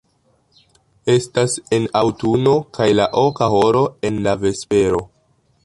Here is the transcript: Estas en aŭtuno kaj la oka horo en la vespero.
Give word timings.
Estas 1.15 1.57
en 1.77 1.85
aŭtuno 1.99 2.55
kaj 2.79 2.89
la 3.01 3.07
oka 3.27 3.51
horo 3.57 3.85
en 4.11 4.21
la 4.29 4.35
vespero. 4.47 5.05